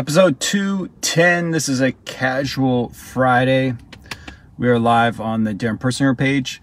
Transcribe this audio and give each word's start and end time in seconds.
Episode 0.00 0.40
210. 0.40 1.50
This 1.50 1.68
is 1.68 1.82
a 1.82 1.92
casual 1.92 2.88
Friday. 2.88 3.74
We 4.56 4.66
are 4.66 4.78
live 4.78 5.20
on 5.20 5.44
the 5.44 5.52
Darren 5.52 5.78
Persinger 5.78 6.16
page. 6.16 6.62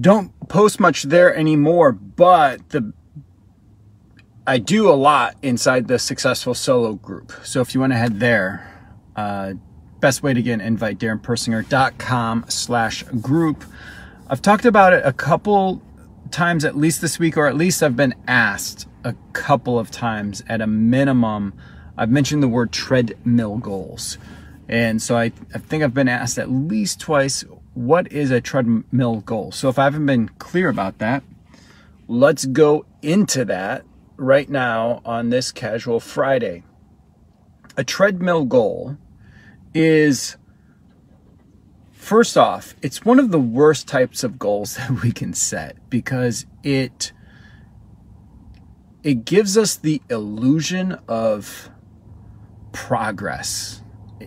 Don't 0.00 0.32
post 0.48 0.80
much 0.80 1.02
there 1.02 1.36
anymore, 1.36 1.92
but 1.92 2.66
the 2.70 2.94
I 4.46 4.56
do 4.56 4.88
a 4.88 4.96
lot 4.96 5.36
inside 5.42 5.86
the 5.86 5.98
Successful 5.98 6.54
Solo 6.54 6.94
group. 6.94 7.30
So 7.44 7.60
if 7.60 7.74
you 7.74 7.80
want 7.80 7.92
to 7.92 7.98
head 7.98 8.20
there, 8.20 8.96
uh, 9.14 9.52
best 10.00 10.22
way 10.22 10.32
to 10.32 10.40
get 10.40 10.54
an 10.54 10.60
invite, 10.62 10.98
darrenpersinger.com 10.98 12.46
slash 12.48 13.02
group. 13.20 13.66
I've 14.28 14.40
talked 14.40 14.64
about 14.64 14.94
it 14.94 15.02
a 15.04 15.12
couple 15.12 15.82
times 16.30 16.64
at 16.64 16.74
least 16.74 17.02
this 17.02 17.18
week, 17.18 17.36
or 17.36 17.46
at 17.46 17.54
least 17.54 17.82
I've 17.82 17.96
been 17.96 18.14
asked 18.26 18.88
a 19.04 19.14
couple 19.34 19.78
of 19.78 19.90
times 19.90 20.42
at 20.48 20.62
a 20.62 20.66
minimum. 20.66 21.52
I've 21.96 22.10
mentioned 22.10 22.42
the 22.42 22.48
word 22.48 22.72
treadmill 22.72 23.58
goals. 23.58 24.18
And 24.68 25.02
so 25.02 25.16
I, 25.16 25.32
I 25.54 25.58
think 25.58 25.82
I've 25.82 25.94
been 25.94 26.08
asked 26.08 26.38
at 26.38 26.50
least 26.50 27.00
twice, 27.00 27.44
what 27.74 28.10
is 28.12 28.30
a 28.30 28.40
treadmill 28.40 29.16
goal? 29.20 29.52
So 29.52 29.68
if 29.68 29.78
I 29.78 29.84
haven't 29.84 30.06
been 30.06 30.28
clear 30.38 30.68
about 30.68 30.98
that, 30.98 31.22
let's 32.08 32.44
go 32.44 32.86
into 33.02 33.44
that 33.46 33.84
right 34.16 34.48
now 34.48 35.02
on 35.04 35.30
this 35.30 35.52
casual 35.52 36.00
Friday. 36.00 36.62
A 37.76 37.84
treadmill 37.84 38.44
goal 38.44 38.96
is 39.74 40.36
first 41.92 42.36
off, 42.36 42.74
it's 42.82 43.04
one 43.04 43.18
of 43.18 43.30
the 43.30 43.40
worst 43.40 43.88
types 43.88 44.22
of 44.24 44.38
goals 44.38 44.74
that 44.76 45.02
we 45.02 45.12
can 45.12 45.34
set 45.34 45.76
because 45.90 46.46
it 46.62 47.12
it 49.02 49.24
gives 49.24 49.58
us 49.58 49.74
the 49.74 50.00
illusion 50.08 50.96
of 51.08 51.70
progress. 52.72 53.82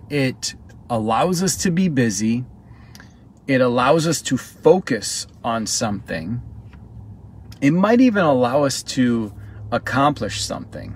It 0.10 0.56
allows 0.90 1.42
us 1.42 1.56
to 1.58 1.72
be 1.72 1.90
busy. 1.90 2.46
It 3.48 3.62
allows 3.62 4.08
us 4.08 4.22
to 4.24 4.38
focus 4.38 5.28
on 5.44 5.68
something. 5.68 6.42
It 7.62 7.72
might 7.72 8.02
even 8.02 8.24
allow 8.24 8.64
us 8.64 8.84
to 8.84 9.34
accomplish 9.72 10.42
something. 10.42 10.96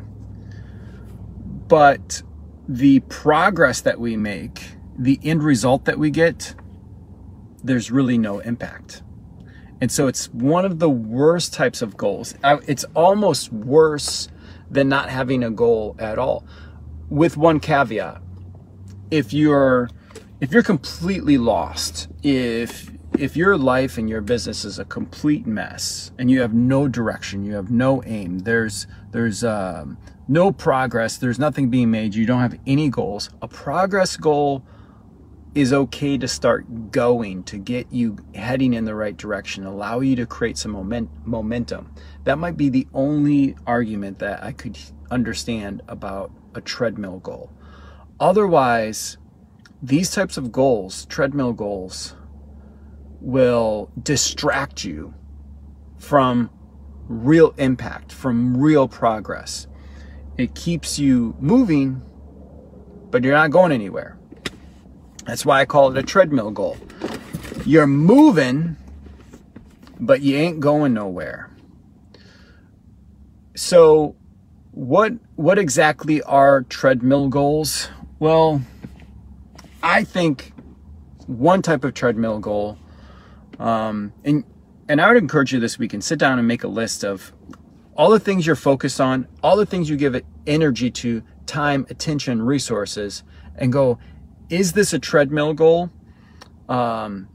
But 1.68 2.24
the 2.68 3.00
progress 3.02 3.82
that 3.82 4.00
we 4.00 4.18
make, 4.18 4.72
the 4.98 5.20
end 5.24 5.44
result 5.44 5.86
that 5.86 6.00
we 6.00 6.10
get, 6.10 6.56
there's 7.64 7.92
really 7.92 8.18
no 8.18 8.40
impact. 8.40 9.04
And 9.82 9.92
so 9.92 10.08
it's 10.08 10.28
one 10.34 10.66
of 10.66 10.80
the 10.80 10.90
worst 10.90 11.54
types 11.54 11.82
of 11.82 11.96
goals. 11.96 12.36
Uh, 12.44 12.58
it's 12.68 12.86
almost 12.96 13.52
worse 13.54 14.28
than 14.70 14.90
not 14.90 15.10
having 15.10 15.44
a 15.44 15.50
goal 15.50 15.96
at 16.00 16.20
all. 16.20 16.44
With 17.10 17.38
one 17.38 17.60
caveat. 17.60 18.22
If 19.12 19.34
you're 19.34 19.90
if 20.40 20.52
you're 20.52 20.64
completely 20.64 21.38
lost, 21.38 22.08
if 22.24 22.92
if 23.18 23.36
your 23.36 23.58
life 23.58 23.98
and 23.98 24.10
your 24.10 24.22
business 24.22 24.64
is 24.64 24.80
a 24.80 24.86
complete 24.86 25.46
mess 25.46 26.12
and 26.18 26.30
you 26.30 26.42
have 26.42 26.54
no 26.54 26.88
direction, 26.88 27.44
you 27.44 27.56
have 27.56 27.72
no 27.72 28.04
aim, 28.06 28.40
there's 28.40 28.88
there's 29.12 29.44
um, 29.44 29.98
no 30.28 30.52
progress, 30.52 31.18
there's 31.18 31.40
nothing 31.40 31.70
being 31.70 31.92
made, 31.92 32.14
you 32.14 32.26
don't 32.26 32.42
have 32.42 32.58
any 32.68 32.90
goals. 32.90 33.30
A 33.42 33.48
progress 33.48 34.16
goal 34.16 34.64
is 35.56 35.74
okay 35.74 36.18
to 36.18 36.28
start 36.28 36.92
going 36.92 37.44
to 37.44 37.58
get 37.58 37.92
you 37.92 38.18
heading 38.36 38.74
in 38.74 38.86
the 38.86 38.94
right 38.94 39.18
direction, 39.18 39.66
allow 39.66 40.00
you 40.00 40.16
to 40.16 40.26
create 40.26 40.58
some 40.58 40.72
moment, 40.72 41.10
momentum. 41.26 41.94
That 42.24 42.38
might 42.38 42.56
be 42.56 42.70
the 42.70 42.88
only 42.94 43.56
argument 43.66 44.20
that 44.20 44.44
I 44.44 44.52
could 44.52 44.78
understand 45.10 45.82
about 45.88 46.32
a 46.56 46.62
treadmill 46.62 47.20
goal. 47.20 47.52
Otherwise, 48.20 49.18
these 49.82 50.12
types 50.12 50.38
of 50.38 50.52
goals, 50.52 51.06
treadmill 51.06 51.54
goals, 51.54 52.16
will 53.22 53.90
distract 54.02 54.84
you 54.84 55.14
from 55.98 56.50
real 57.08 57.54
impact, 57.58 58.12
from 58.12 58.58
real 58.58 58.88
progress. 58.88 59.68
It 60.38 60.56
keeps 60.56 61.00
you 61.00 61.36
moving, 61.40 62.02
but 63.12 63.24
you're 63.24 63.34
not 63.34 63.52
going 63.52 63.72
anywhere. 63.72 64.18
That's 65.26 65.46
why 65.46 65.62
I 65.62 65.66
call 65.66 65.92
it 65.92 65.98
a 65.98 66.04
treadmill 66.04 66.52
goal. 66.52 66.78
You're 67.66 67.88
moving, 67.88 68.78
but 70.00 70.22
you 70.22 70.38
ain't 70.38 70.60
going 70.60 70.94
nowhere. 70.94 71.50
So, 73.56 74.16
what 74.80 75.12
what 75.36 75.60
exactly 75.60 76.22
are 76.24 76.62
treadmill 76.64 77.28
goals? 77.28 77.90
Well, 78.18 78.62
I 79.84 80.06
think 80.06 80.54
one 81.28 81.62
type 81.62 81.84
of 81.84 81.94
treadmill 81.94 82.40
goal 82.40 82.78
um, 83.60 84.14
and 84.24 84.46
and 84.88 85.02
I 85.02 85.10
would 85.10 85.18
encourage 85.18 85.54
you 85.54 85.60
this 85.60 85.78
week 85.78 85.94
and 85.94 86.02
sit 86.04 86.18
down 86.18 86.40
and 86.40 86.48
make 86.48 86.64
a 86.64 86.68
list 86.68 87.04
of 87.04 87.34
all 87.96 88.10
the 88.10 88.20
things 88.20 88.48
you're 88.48 88.56
focused 88.56 89.02
on, 89.02 89.28
all 89.44 89.58
the 89.58 89.66
things 89.66 89.90
you 89.90 89.98
give 89.98 90.20
energy 90.48 90.90
to, 90.90 91.22
time, 91.46 91.86
attention, 91.90 92.42
resources, 92.42 93.24
and 93.58 93.74
go, 93.74 94.00
is 94.50 94.72
this 94.72 94.94
a 94.94 95.00
treadmill 95.00 95.54
goal? 95.54 95.92
Um, 96.70 97.28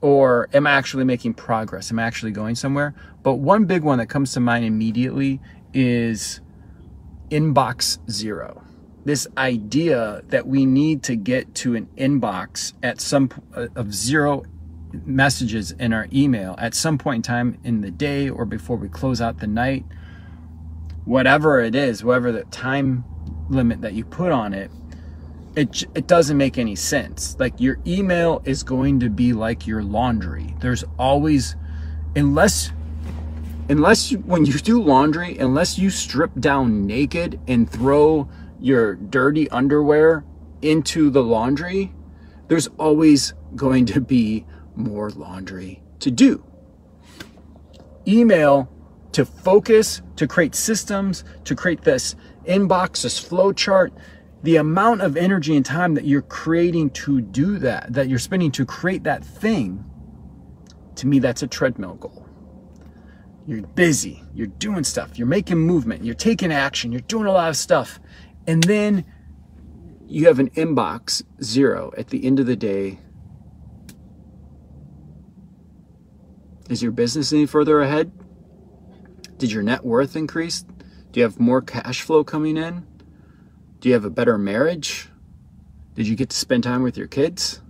or 0.00 0.48
am 0.54 0.66
I 0.66 0.70
actually 0.70 1.04
making 1.04 1.34
progress? 1.34 1.90
Am 1.90 1.98
I 1.98 2.04
actually 2.04 2.30
going 2.30 2.54
somewhere? 2.54 2.94
But 3.24 3.34
one 3.34 3.64
big 3.64 3.82
one 3.82 3.98
that 3.98 4.06
comes 4.06 4.32
to 4.34 4.40
mind 4.40 4.64
immediately 4.64 5.40
is 5.74 6.40
inbox 7.32 7.98
zero. 8.10 8.62
This 9.04 9.26
idea 9.36 10.22
that 10.28 10.46
we 10.46 10.66
need 10.66 11.02
to 11.04 11.16
get 11.16 11.54
to 11.56 11.74
an 11.74 11.88
inbox 11.96 12.74
at 12.82 13.00
some 13.00 13.30
uh, 13.56 13.66
of 13.74 13.92
zero 13.92 14.44
messages 15.04 15.72
in 15.72 15.92
our 15.92 16.06
email 16.12 16.54
at 16.58 16.74
some 16.74 16.98
point 16.98 17.16
in 17.16 17.22
time 17.22 17.58
in 17.64 17.80
the 17.80 17.90
day 17.90 18.28
or 18.28 18.44
before 18.44 18.76
we 18.76 18.88
close 18.88 19.20
out 19.20 19.38
the 19.38 19.46
night, 19.46 19.84
whatever 21.06 21.60
it 21.60 21.74
is, 21.74 22.04
whatever 22.04 22.30
the 22.30 22.44
time 22.44 23.02
limit 23.48 23.80
that 23.80 23.94
you 23.94 24.04
put 24.04 24.30
on 24.30 24.52
it, 24.52 24.70
it, 25.56 25.84
it 25.94 26.06
doesn't 26.06 26.36
make 26.36 26.58
any 26.58 26.76
sense. 26.76 27.36
Like 27.38 27.58
your 27.58 27.78
email 27.86 28.42
is 28.44 28.62
going 28.62 29.00
to 29.00 29.10
be 29.10 29.32
like 29.32 29.66
your 29.66 29.82
laundry. 29.82 30.54
There's 30.60 30.84
always, 30.98 31.56
unless, 32.14 32.72
unless 33.72 34.12
when 34.12 34.44
you 34.44 34.52
do 34.52 34.82
laundry, 34.82 35.38
unless 35.38 35.78
you 35.78 35.88
strip 35.88 36.30
down 36.38 36.86
naked 36.86 37.40
and 37.48 37.68
throw 37.68 38.28
your 38.60 38.96
dirty 38.96 39.48
underwear 39.48 40.24
into 40.60 41.08
the 41.08 41.22
laundry, 41.22 41.92
there's 42.48 42.68
always 42.78 43.32
going 43.56 43.86
to 43.86 44.00
be 44.00 44.44
more 44.76 45.10
laundry 45.10 45.82
to 46.00 46.10
do. 46.10 46.44
Email 48.06 48.68
to 49.12 49.24
focus, 49.24 50.02
to 50.16 50.26
create 50.26 50.54
systems, 50.54 51.24
to 51.44 51.54
create 51.54 51.82
this 51.82 52.14
inbox, 52.46 53.02
this 53.02 53.18
flow 53.18 53.52
chart, 53.54 53.92
the 54.42 54.56
amount 54.56 55.00
of 55.00 55.16
energy 55.16 55.56
and 55.56 55.64
time 55.64 55.94
that 55.94 56.04
you're 56.04 56.20
creating 56.20 56.90
to 56.90 57.22
do 57.22 57.58
that, 57.58 57.90
that 57.92 58.08
you're 58.08 58.18
spending 58.18 58.50
to 58.50 58.66
create 58.66 59.04
that 59.04 59.24
thing, 59.24 59.84
to 60.96 61.06
me, 61.06 61.18
that's 61.18 61.42
a 61.42 61.46
treadmill 61.46 61.94
goal. 61.94 62.28
You're 63.46 63.66
busy, 63.66 64.22
you're 64.34 64.46
doing 64.46 64.84
stuff, 64.84 65.18
you're 65.18 65.26
making 65.26 65.58
movement, 65.58 66.04
you're 66.04 66.14
taking 66.14 66.52
action, 66.52 66.92
you're 66.92 67.00
doing 67.02 67.26
a 67.26 67.32
lot 67.32 67.48
of 67.48 67.56
stuff. 67.56 67.98
And 68.46 68.62
then 68.64 69.04
you 70.06 70.26
have 70.26 70.38
an 70.38 70.50
inbox 70.50 71.22
zero 71.42 71.92
at 71.96 72.08
the 72.08 72.24
end 72.24 72.38
of 72.38 72.46
the 72.46 72.56
day 72.56 72.98
Is 76.72 76.82
your 76.82 76.92
business 76.92 77.34
any 77.34 77.44
further 77.44 77.82
ahead? 77.82 78.10
Did 79.36 79.52
your 79.52 79.62
net 79.62 79.84
worth 79.84 80.16
increase? 80.16 80.62
Do 81.10 81.20
you 81.20 81.24
have 81.24 81.38
more 81.38 81.60
cash 81.60 82.00
flow 82.00 82.24
coming 82.24 82.56
in? 82.56 82.86
Do 83.80 83.90
you 83.90 83.94
have 83.94 84.06
a 84.06 84.10
better 84.10 84.38
marriage? 84.38 85.10
Did 85.94 86.08
you 86.08 86.16
get 86.16 86.30
to 86.30 86.36
spend 86.36 86.64
time 86.64 86.82
with 86.82 86.96
your 86.96 87.08
kids? 87.08 87.60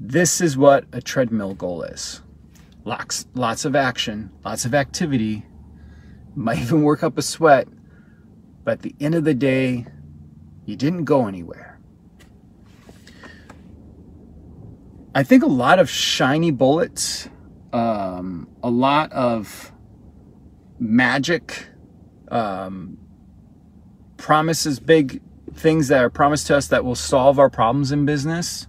This 0.00 0.40
is 0.40 0.56
what 0.56 0.86
a 0.90 1.02
treadmill 1.02 1.52
goal 1.52 1.82
is. 1.82 2.22
Lots, 2.84 3.26
lots 3.34 3.64
of 3.64 3.76
action, 3.76 4.30
lots 4.44 4.64
of 4.64 4.74
activity, 4.74 5.44
might 6.34 6.58
even 6.58 6.82
work 6.82 7.02
up 7.02 7.18
a 7.18 7.22
sweat, 7.22 7.68
but 8.64 8.72
at 8.72 8.82
the 8.82 8.94
end 9.00 9.14
of 9.14 9.24
the 9.24 9.34
day, 9.34 9.86
you 10.64 10.76
didn't 10.76 11.04
go 11.04 11.26
anywhere. 11.26 11.78
I 15.14 15.24
think 15.24 15.42
a 15.42 15.48
lot 15.48 15.78
of 15.78 15.90
shiny 15.90 16.52
bullets, 16.52 17.28
um, 17.72 18.48
a 18.62 18.70
lot 18.70 19.12
of 19.12 19.72
magic 20.78 21.66
um, 22.30 22.96
promises, 24.16 24.78
big 24.78 25.20
things 25.52 25.88
that 25.88 26.02
are 26.02 26.10
promised 26.10 26.46
to 26.46 26.56
us 26.56 26.68
that 26.68 26.84
will 26.84 26.94
solve 26.94 27.38
our 27.38 27.50
problems 27.50 27.90
in 27.90 28.06
business 28.06 28.68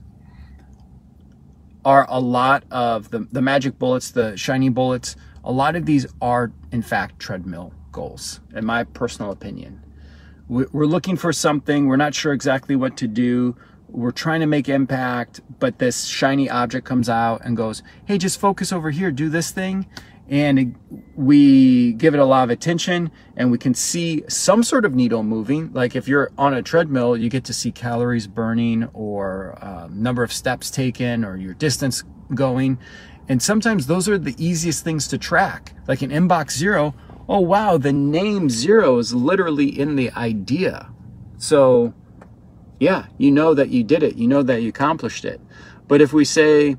are 1.83 2.05
a 2.09 2.19
lot 2.19 2.63
of 2.71 3.11
the, 3.11 3.27
the 3.31 3.41
magic 3.41 3.79
bullets, 3.79 4.11
the 4.11 4.35
shiny 4.37 4.69
bullets. 4.69 5.15
A 5.43 5.51
lot 5.51 5.75
of 5.75 5.85
these 5.85 6.05
are, 6.21 6.51
in 6.71 6.81
fact, 6.81 7.19
treadmill 7.19 7.73
goals, 7.91 8.39
in 8.53 8.65
my 8.65 8.83
personal 8.83 9.31
opinion. 9.31 9.83
we're 10.47 10.85
looking 10.85 11.17
for 11.17 11.31
something, 11.31 11.87
we're 11.87 11.95
not 11.95 12.13
sure 12.13 12.33
exactly 12.33 12.75
what 12.75 12.97
to 12.97 13.07
do, 13.07 13.55
we're 13.91 14.11
trying 14.11 14.39
to 14.39 14.45
make 14.45 14.69
impact, 14.69 15.41
but 15.59 15.79
this 15.79 16.05
shiny 16.05 16.49
object 16.49 16.85
comes 16.85 17.09
out 17.09 17.41
and 17.43 17.57
goes, 17.57 17.83
hey, 18.05 18.17
just 18.17 18.39
focus 18.39 18.71
over 18.71 18.91
here, 18.91 19.11
do 19.11 19.29
this 19.29 19.51
thing. 19.51 19.85
And 20.31 20.77
we 21.13 21.91
give 21.93 22.13
it 22.13 22.19
a 22.21 22.25
lot 22.25 22.45
of 22.45 22.49
attention 22.49 23.11
and 23.35 23.51
we 23.51 23.57
can 23.57 23.73
see 23.73 24.23
some 24.29 24.63
sort 24.63 24.85
of 24.85 24.95
needle 24.95 25.23
moving. 25.23 25.73
Like 25.73 25.93
if 25.93 26.07
you're 26.07 26.31
on 26.37 26.53
a 26.53 26.63
treadmill, 26.63 27.17
you 27.17 27.29
get 27.29 27.43
to 27.45 27.53
see 27.53 27.69
calories 27.69 28.27
burning 28.27 28.85
or 28.93 29.57
uh, 29.61 29.89
number 29.91 30.23
of 30.23 30.31
steps 30.31 30.71
taken 30.71 31.25
or 31.25 31.35
your 31.35 31.53
distance 31.53 32.05
going. 32.33 32.79
And 33.27 33.41
sometimes 33.41 33.87
those 33.87 34.07
are 34.07 34.17
the 34.17 34.33
easiest 34.37 34.85
things 34.85 35.05
to 35.09 35.17
track. 35.17 35.73
Like 35.85 36.01
an 36.01 36.11
inbox 36.11 36.51
zero, 36.51 36.95
oh 37.27 37.41
wow, 37.41 37.77
the 37.77 37.91
name 37.91 38.49
zero 38.49 38.99
is 38.99 39.13
literally 39.13 39.67
in 39.67 39.97
the 39.97 40.11
idea. 40.11 40.89
So 41.39 41.93
yeah, 42.79 43.07
you 43.17 43.31
know 43.31 43.53
that 43.53 43.67
you 43.67 43.83
did 43.83 44.01
it, 44.01 44.15
you 44.15 44.29
know 44.29 44.43
that 44.43 44.61
you 44.61 44.69
accomplished 44.69 45.25
it. 45.25 45.41
But 45.89 45.99
if 45.99 46.13
we 46.13 46.23
say, 46.23 46.77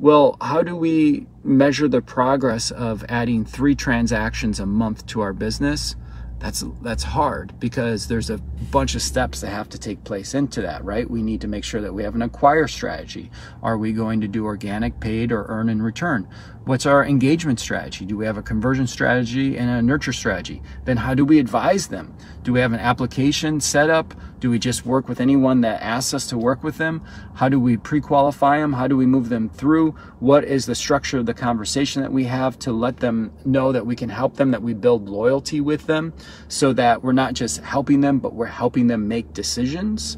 well, 0.00 0.36
how 0.40 0.62
do 0.62 0.76
we 0.76 1.26
measure 1.42 1.88
the 1.88 2.00
progress 2.00 2.70
of 2.70 3.04
adding 3.08 3.44
three 3.44 3.74
transactions 3.74 4.60
a 4.60 4.66
month 4.66 5.06
to 5.06 5.20
our 5.20 5.32
business? 5.32 5.96
that's 6.38 6.64
that's 6.82 7.02
hard 7.02 7.58
because 7.58 8.06
there's 8.06 8.30
a 8.30 8.38
bunch 8.70 8.94
of 8.94 9.02
steps 9.02 9.40
that 9.40 9.48
have 9.48 9.68
to 9.68 9.78
take 9.78 10.04
place 10.04 10.34
into 10.34 10.62
that 10.62 10.84
right? 10.84 11.10
We 11.10 11.22
need 11.22 11.40
to 11.40 11.48
make 11.48 11.64
sure 11.64 11.80
that 11.80 11.92
we 11.92 12.02
have 12.04 12.14
an 12.14 12.22
acquire 12.22 12.68
strategy. 12.68 13.30
Are 13.62 13.76
we 13.76 13.92
going 13.92 14.20
to 14.20 14.28
do 14.28 14.44
organic 14.44 15.00
paid 15.00 15.32
or 15.32 15.46
earn 15.48 15.68
in 15.68 15.82
return? 15.82 16.28
What's 16.64 16.86
our 16.86 17.04
engagement 17.04 17.58
strategy? 17.58 18.04
Do 18.04 18.16
we 18.16 18.26
have 18.26 18.36
a 18.36 18.42
conversion 18.42 18.86
strategy 18.86 19.56
and 19.56 19.70
a 19.70 19.82
nurture 19.82 20.12
strategy? 20.12 20.62
Then 20.84 20.96
how 20.96 21.14
do 21.14 21.24
we 21.24 21.38
advise 21.38 21.88
them? 21.88 22.14
Do 22.42 22.52
we 22.52 22.60
have 22.60 22.72
an 22.72 22.80
application 22.80 23.60
set 23.60 23.90
up 23.90 24.14
do 24.40 24.50
we 24.50 24.58
just 24.58 24.86
work 24.86 25.08
with 25.08 25.20
anyone 25.20 25.60
that 25.60 25.82
asks 25.82 26.14
us 26.14 26.26
to 26.26 26.38
work 26.38 26.62
with 26.62 26.78
them 26.78 27.02
how 27.34 27.48
do 27.48 27.58
we 27.58 27.76
pre-qualify 27.76 28.58
them 28.58 28.72
how 28.72 28.86
do 28.86 28.96
we 28.96 29.06
move 29.06 29.28
them 29.28 29.48
through 29.48 29.92
what 30.20 30.44
is 30.44 30.66
the 30.66 30.74
structure 30.74 31.18
of 31.18 31.26
the 31.26 31.34
conversation 31.34 32.02
that 32.02 32.12
we 32.12 32.24
have 32.24 32.58
to 32.58 32.72
let 32.72 32.98
them 32.98 33.32
know 33.44 33.72
that 33.72 33.84
we 33.84 33.96
can 33.96 34.08
help 34.08 34.36
them 34.36 34.50
that 34.50 34.62
we 34.62 34.74
build 34.74 35.08
loyalty 35.08 35.60
with 35.60 35.86
them 35.86 36.12
so 36.48 36.72
that 36.72 37.02
we're 37.02 37.12
not 37.12 37.34
just 37.34 37.60
helping 37.62 38.00
them, 38.00 38.18
but 38.18 38.34
we're 38.34 38.46
helping 38.46 38.86
them 38.86 39.08
make 39.08 39.32
decisions. 39.32 40.16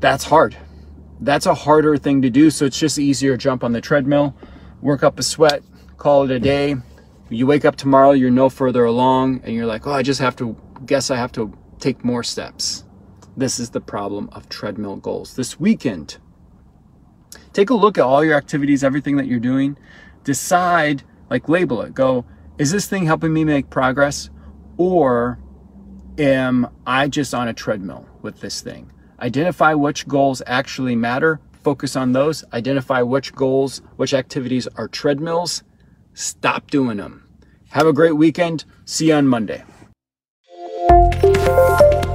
That's 0.00 0.24
hard. 0.24 0.56
That's 1.20 1.46
a 1.46 1.54
harder 1.54 1.96
thing 1.96 2.22
to 2.22 2.30
do. 2.30 2.50
So 2.50 2.66
it's 2.66 2.78
just 2.78 2.98
easier 2.98 3.32
to 3.32 3.38
jump 3.38 3.64
on 3.64 3.72
the 3.72 3.80
treadmill, 3.80 4.36
work 4.80 5.02
up 5.02 5.18
a 5.18 5.22
sweat, 5.22 5.62
call 5.96 6.24
it 6.24 6.30
a 6.30 6.38
day. 6.38 6.76
You 7.28 7.46
wake 7.46 7.64
up 7.64 7.76
tomorrow, 7.76 8.12
you're 8.12 8.30
no 8.30 8.48
further 8.48 8.84
along, 8.84 9.42
and 9.44 9.54
you're 9.54 9.66
like, 9.66 9.86
oh, 9.86 9.92
I 9.92 10.02
just 10.02 10.20
have 10.20 10.36
to 10.36 10.56
guess 10.86 11.10
I 11.10 11.16
have 11.16 11.32
to 11.32 11.57
take 11.78 12.04
more 12.04 12.22
steps. 12.22 12.84
This 13.36 13.58
is 13.58 13.70
the 13.70 13.80
problem 13.80 14.28
of 14.32 14.48
treadmill 14.48 14.96
goals. 14.96 15.36
This 15.36 15.60
weekend, 15.60 16.18
take 17.52 17.70
a 17.70 17.74
look 17.74 17.98
at 17.98 18.04
all 18.04 18.24
your 18.24 18.34
activities, 18.34 18.82
everything 18.82 19.16
that 19.16 19.26
you're 19.26 19.38
doing. 19.38 19.78
Decide, 20.24 21.04
like 21.30 21.48
label 21.48 21.80
it. 21.82 21.94
Go, 21.94 22.24
is 22.58 22.72
this 22.72 22.86
thing 22.86 23.06
helping 23.06 23.32
me 23.32 23.44
make 23.44 23.70
progress? 23.70 24.30
Or 24.76 25.38
am 26.18 26.68
I 26.86 27.08
just 27.08 27.32
on 27.34 27.48
a 27.48 27.54
treadmill 27.54 28.08
with 28.22 28.40
this 28.40 28.60
thing? 28.60 28.90
Identify 29.20 29.74
which 29.74 30.06
goals 30.06 30.42
actually 30.46 30.96
matter, 30.96 31.40
focus 31.62 31.96
on 31.96 32.12
those, 32.12 32.44
identify 32.52 33.02
which 33.02 33.34
goals, 33.34 33.82
which 33.96 34.14
activities 34.14 34.66
are 34.76 34.88
treadmills, 34.88 35.62
stop 36.14 36.70
doing 36.70 36.98
them. 36.98 37.28
Have 37.70 37.86
a 37.86 37.92
great 37.92 38.16
weekend. 38.16 38.64
See 38.84 39.08
you 39.08 39.14
on 39.14 39.26
Monday. 39.26 39.62
Thank 41.48 42.04
you. 42.04 42.07